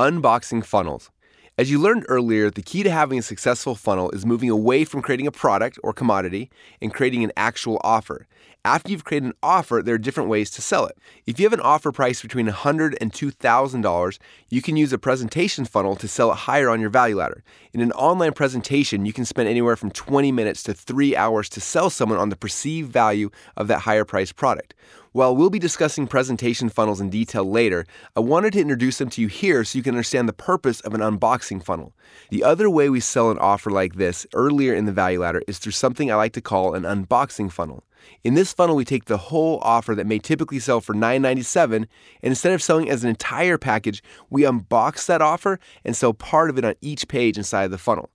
[0.00, 1.10] Unboxing funnels.
[1.58, 5.02] As you learned earlier, the key to having a successful funnel is moving away from
[5.02, 6.48] creating a product or commodity
[6.80, 8.26] and creating an actual offer.
[8.64, 10.96] After you've created an offer, there are different ways to sell it.
[11.26, 14.18] If you have an offer price between $100 and $2,000,
[14.48, 17.44] you can use a presentation funnel to sell it higher on your value ladder.
[17.74, 21.60] In an online presentation, you can spend anywhere from 20 minutes to three hours to
[21.60, 24.72] sell someone on the perceived value of that higher priced product.
[25.12, 27.84] While we'll be discussing presentation funnels in detail later,
[28.14, 30.94] I wanted to introduce them to you here so you can understand the purpose of
[30.94, 31.94] an unboxing funnel.
[32.30, 35.58] The other way we sell an offer like this earlier in the value ladder is
[35.58, 37.82] through something I like to call an unboxing funnel.
[38.22, 41.88] In this funnel, we take the whole offer that may typically sell for $9.97, and
[42.22, 46.56] instead of selling as an entire package, we unbox that offer and sell part of
[46.56, 48.10] it on each page inside the funnel.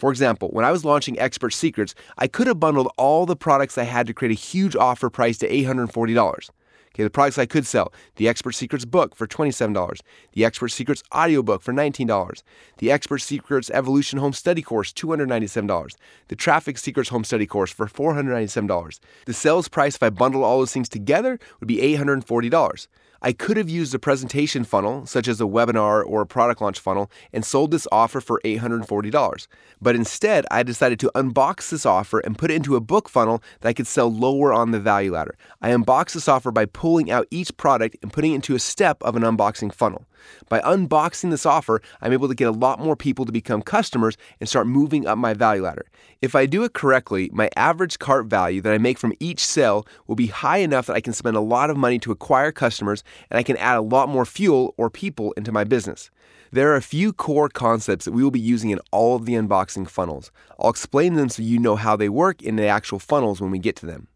[0.00, 3.76] For example, when I was launching Expert Secrets, I could have bundled all the products
[3.76, 6.48] I had to create a huge offer price to $840.
[6.94, 10.00] Okay, the products I could sell the Expert Secrets book for $27,
[10.32, 12.42] the Expert Secrets audiobook for $19,
[12.78, 15.94] the Expert Secrets Evolution Home Study Course, $297,
[16.28, 19.00] the Traffic Secrets Home Study Course for $497.
[19.26, 22.88] The sales price, if I bundled all those things together, would be $840.
[23.22, 26.80] I could have used a presentation funnel, such as a webinar or a product launch
[26.80, 29.46] funnel, and sold this offer for $840.
[29.82, 33.42] But instead, I decided to unbox this offer and put it into a book funnel
[33.60, 35.36] that I could sell lower on the value ladder.
[35.60, 39.02] I unboxed this offer by pulling out each product and putting it into a step
[39.02, 40.06] of an unboxing funnel.
[40.48, 44.16] By unboxing this offer, I'm able to get a lot more people to become customers
[44.38, 45.86] and start moving up my value ladder.
[46.20, 49.86] If I do it correctly, my average cart value that I make from each sale
[50.06, 53.02] will be high enough that I can spend a lot of money to acquire customers
[53.30, 56.10] and I can add a lot more fuel or people into my business.
[56.52, 59.34] There are a few core concepts that we will be using in all of the
[59.34, 60.32] unboxing funnels.
[60.58, 63.60] I'll explain them so you know how they work in the actual funnels when we
[63.60, 64.08] get to them.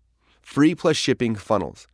[0.42, 1.86] Free plus shipping funnels.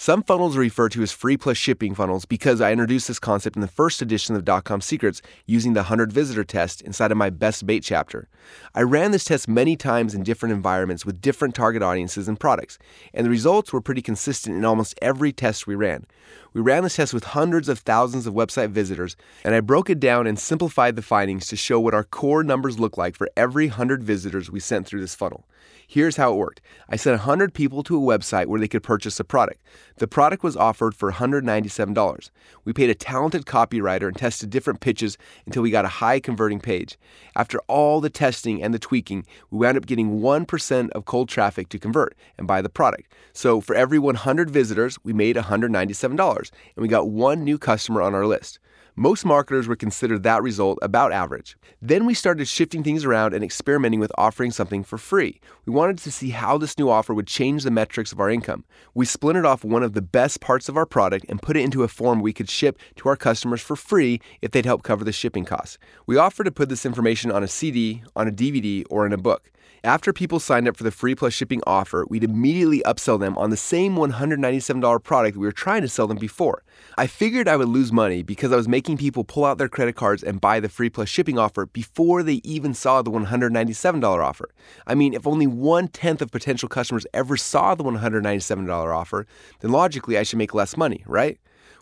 [0.00, 3.56] Some funnels are referred to as free plus shipping funnels because I introduced this concept
[3.56, 7.30] in the first edition of Dotcom Secrets using the 100 visitor test inside of my
[7.30, 8.28] Best Bait chapter.
[8.76, 12.78] I ran this test many times in different environments with different target audiences and products,
[13.12, 16.06] and the results were pretty consistent in almost every test we ran.
[16.54, 20.00] We ran this test with hundreds of thousands of website visitors, and I broke it
[20.00, 23.66] down and simplified the findings to show what our core numbers look like for every
[23.68, 25.44] 100 visitors we sent through this funnel.
[25.90, 29.18] Here's how it worked I sent 100 people to a website where they could purchase
[29.18, 29.62] a product.
[29.96, 32.30] The product was offered for $197.
[32.64, 35.16] We paid a talented copywriter and tested different pitches
[35.46, 36.98] until we got a high converting page.
[37.34, 41.70] After all the testing and the tweaking, we wound up getting 1% of cold traffic
[41.70, 43.12] to convert and buy the product.
[43.32, 46.37] So for every 100 visitors, we made $197
[46.76, 48.58] and we got one new customer on our list.
[48.98, 51.56] Most marketers would consider that result about average.
[51.80, 55.40] Then we started shifting things around and experimenting with offering something for free.
[55.64, 58.64] We wanted to see how this new offer would change the metrics of our income.
[58.94, 61.84] We splintered off one of the best parts of our product and put it into
[61.84, 65.12] a form we could ship to our customers for free if they'd help cover the
[65.12, 65.78] shipping costs.
[66.06, 69.16] We offered to put this information on a CD, on a DVD, or in a
[69.16, 69.52] book.
[69.84, 73.50] After people signed up for the free plus shipping offer, we'd immediately upsell them on
[73.50, 76.64] the same $197 product we were trying to sell them before.
[76.96, 79.96] I figured I would lose money because I was making people pull out their credit
[79.96, 84.50] cards and buy the free plus shipping offer before they even saw the $197 offer.
[84.86, 89.26] I mean, if only one tenth of potential customers ever saw the $197 offer,
[89.60, 91.38] then logically I should make less money, right?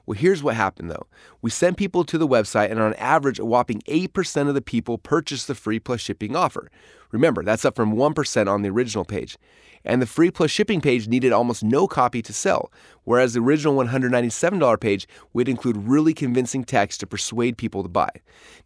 [0.06, 1.06] Well, here's what happened though.
[1.43, 4.99] We sent people to the website, and on average, a whopping 8% of the people
[4.99, 6.71] purchased the free plus shipping offer.
[7.12, 9.37] Remember, that's up from 1% on the original page.
[9.84, 12.72] And the free plus shipping page needed almost no copy to sell,
[13.05, 18.11] whereas the original $197 page would include really convincing text to persuade people to buy.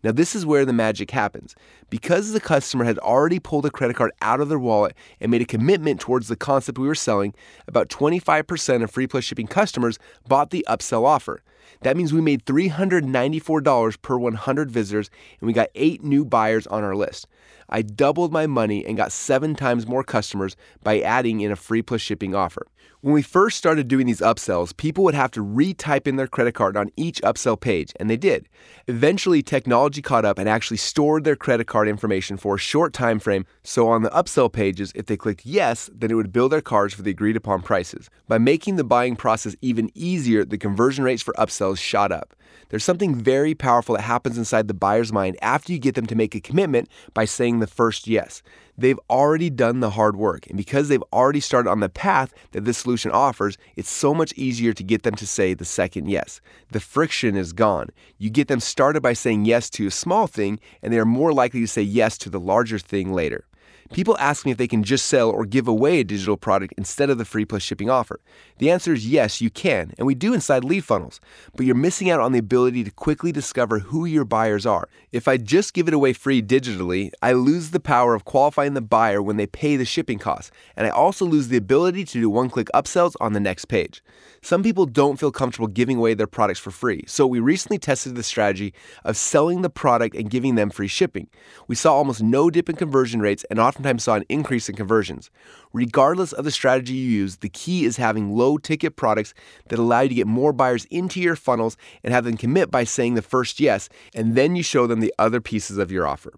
[0.03, 1.55] Now, this is where the magic happens.
[1.91, 5.43] Because the customer had already pulled a credit card out of their wallet and made
[5.43, 7.35] a commitment towards the concept we were selling,
[7.69, 11.43] about 25% of free plus shipping customers bought the upsell offer.
[11.83, 15.11] That means we made $394 per 100 visitors
[15.41, 17.27] and we got eight new buyers on our list.
[17.69, 21.83] I doubled my money and got seven times more customers by adding in a free
[21.83, 22.67] plus shipping offer.
[23.03, 26.53] When we first started doing these upsells, people would have to retype in their credit
[26.53, 28.47] card on each upsell page, and they did.
[28.89, 33.19] Eventually, technology caught up and actually stored their credit card information for a short time
[33.19, 36.61] frame, so on the upsell pages, if they clicked yes, then it would bill their
[36.61, 38.11] cards for the agreed upon prices.
[38.29, 42.35] By making the buying process even easier, the conversion rates for upsells shot up.
[42.69, 46.15] There's something very powerful that happens inside the buyer's mind after you get them to
[46.15, 48.43] make a commitment by saying the first yes.
[48.79, 52.65] They've already done the hard work, and because they've already started on the path that
[52.65, 56.41] this solution offers, it's so much easier to get them to say the second yes.
[56.71, 57.91] The friction is gone.
[58.17, 61.33] You get them started by saying yes to a small thing, and they are more
[61.35, 63.45] likely to say yes to the larger thing later.
[63.93, 67.11] People ask me if they can just sell or give away a digital product instead
[67.11, 68.21] of the free plus shipping offer.
[68.59, 71.19] The answer is yes, you can, and we do inside lead funnels,
[71.57, 74.89] but you're missing out on the ability to quickly discover who your buyers are.
[75.11, 78.81] If I just give it away free digitally, I lose the power of qualifying the
[78.81, 82.31] buyer when they pay the shipping costs, and I also lose the ability to do
[82.31, 84.05] one click upsells on the next page.
[84.41, 88.15] Some people don't feel comfortable giving away their products for free, so we recently tested
[88.15, 88.73] the strategy
[89.05, 91.29] of selling the product and giving them free shipping.
[91.67, 95.31] We saw almost no dip in conversion rates and oftentimes saw an increase in conversions.
[95.73, 99.33] Regardless of the strategy you use, the key is having low ticket products
[99.69, 102.85] that allow you to get more buyers into your funnels and have them commit by
[102.85, 106.35] saying the first yes, and then you show them the other pieces of your offer.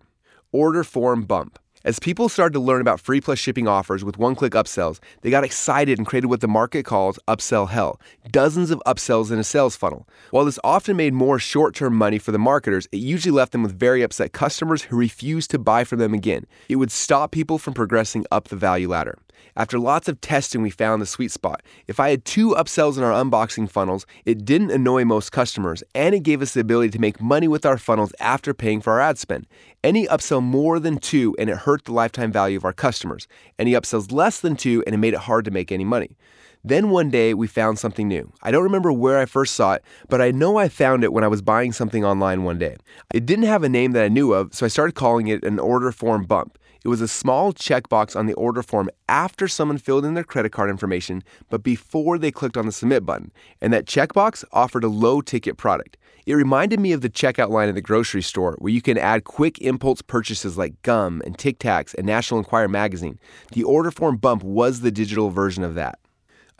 [0.52, 1.58] Order form bump.
[1.84, 5.30] As people started to learn about free plus shipping offers with one click upsells, they
[5.30, 8.00] got excited and created what the market calls upsell hell
[8.30, 10.08] dozens of upsells in a sales funnel.
[10.30, 13.64] While this often made more short term money for the marketers, it usually left them
[13.64, 16.46] with very upset customers who refused to buy from them again.
[16.68, 19.18] It would stop people from progressing up the value ladder.
[19.54, 21.62] After lots of testing, we found the sweet spot.
[21.86, 26.14] If I had two upsells in our unboxing funnels, it didn't annoy most customers, and
[26.14, 29.00] it gave us the ability to make money with our funnels after paying for our
[29.00, 29.46] ad spend.
[29.84, 33.26] Any upsell more than two, and it hurt the lifetime value of our customers.
[33.58, 36.16] Any upsells less than two, and it made it hard to make any money.
[36.62, 38.32] Then one day we found something new.
[38.42, 41.24] I don't remember where I first saw it, but I know I found it when
[41.24, 42.76] I was buying something online one day.
[43.12, 45.58] It didn't have a name that I knew of, so I started calling it an
[45.58, 46.58] order form bump.
[46.84, 50.50] It was a small checkbox on the order form after someone filled in their credit
[50.50, 53.32] card information, but before they clicked on the submit button.
[53.60, 55.96] And that checkbox offered a low ticket product.
[56.24, 59.24] It reminded me of the checkout line at the grocery store where you can add
[59.24, 63.18] quick impulse purchases like gum and Tic Tacs and National Enquirer magazine.
[63.52, 65.98] The order form bump was the digital version of that.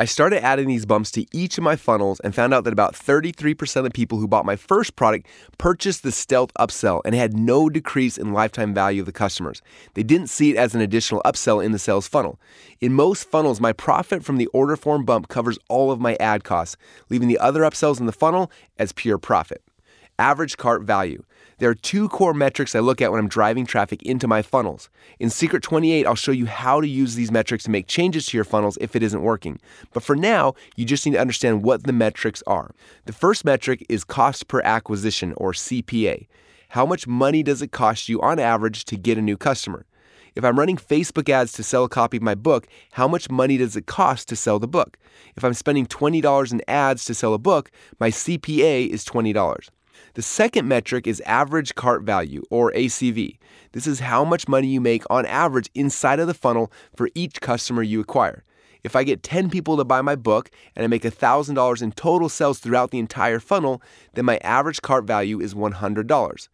[0.03, 2.95] I started adding these bumps to each of my funnels and found out that about
[2.95, 5.29] 33% of people who bought my first product
[5.59, 9.63] purchased the Stealth upsell and had no decrease in lifetime value of the customers.
[9.95, 12.41] They didn't see it as an additional upsell in the sales funnel.
[12.81, 16.43] In most funnels, my profit from the order form bump covers all of my ad
[16.43, 16.77] costs,
[17.09, 18.51] leaving the other upsells in the funnel
[18.81, 19.63] as pure profit.
[20.19, 21.23] Average cart value.
[21.59, 24.91] There are two core metrics I look at when I'm driving traffic into my funnels.
[25.19, 28.37] In Secret 28, I'll show you how to use these metrics to make changes to
[28.37, 29.61] your funnels if it isn't working.
[29.93, 32.75] But for now, you just need to understand what the metrics are.
[33.05, 36.27] The first metric is cost per acquisition, or CPA.
[36.71, 39.85] How much money does it cost you on average to get a new customer?
[40.35, 43.59] If I'm running Facebook ads to sell a copy of my book, how much money
[43.59, 44.97] does it cost to sell the book?
[45.37, 47.71] If I'm spending $20 in ads to sell a book,
[48.01, 49.69] my CPA is $20.
[50.15, 53.39] The second metric is average cart value, or ACV.
[53.73, 57.41] This is how much money you make on average inside of the funnel for each
[57.41, 58.45] customer you acquire.
[58.85, 62.29] If I get 10 people to buy my book and I make $1,000 in total
[62.29, 63.81] sales throughout the entire funnel,
[64.13, 66.49] then my average cart value is $100.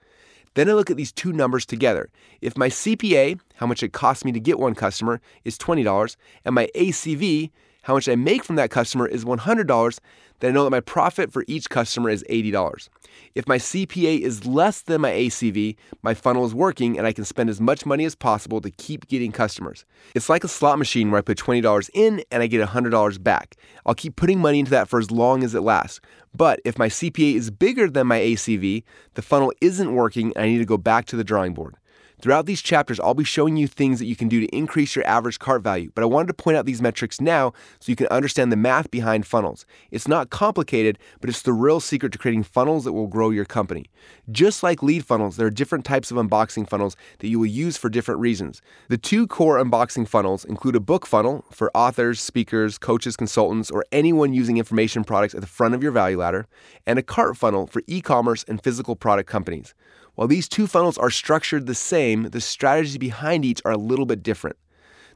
[0.55, 2.10] Then I look at these two numbers together.
[2.40, 6.55] If my CPA, how much it costs me to get one customer, is $20, and
[6.55, 7.50] my ACV,
[7.82, 9.98] how much I make from that customer is $100,
[10.40, 12.88] then I know that my profit for each customer is $80.
[13.34, 17.25] If my CPA is less than my ACV, my funnel is working and I can
[17.25, 19.84] spend as much money as possible to keep getting customers.
[20.14, 23.56] It's like a slot machine where I put $20 in and I get $100 back.
[23.84, 26.00] I'll keep putting money into that for as long as it lasts.
[26.34, 28.84] But if my CPA is bigger than my ACV,
[29.14, 31.76] the funnel isn't working and I need to go back to the drawing board.
[32.20, 35.06] Throughout these chapters, I'll be showing you things that you can do to increase your
[35.06, 38.09] average cart value, but I wanted to point out these metrics now so you can
[38.09, 39.65] understand the math behind funnels.
[39.93, 43.44] It's not complicated, but it's the real secret to creating funnels that will grow your
[43.44, 43.87] company.
[44.32, 47.77] Just like lead funnels, there are different types of unboxing funnels that you will use
[47.77, 48.63] for different reasons.
[48.89, 53.84] The two core unboxing funnels include a book funnel for authors, speakers, coaches, consultants, or
[53.93, 56.48] anyone using information products at the front of your value ladder,
[56.84, 59.72] and a cart funnel for e commerce and physical product companies.
[60.19, 64.05] While these two funnels are structured the same, the strategies behind each are a little
[64.05, 64.56] bit different.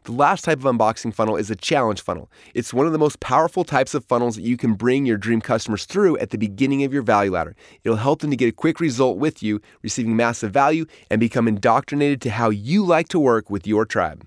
[0.04, 2.30] The last type of unboxing funnel is a challenge funnel.
[2.54, 5.40] It's one of the most powerful types of funnels that you can bring your dream
[5.40, 7.56] customers through at the beginning of your value ladder.
[7.82, 11.49] It'll help them to get a quick result with you, receiving massive value, and become
[11.49, 14.25] indoctrinated to how you like to work with your tribe.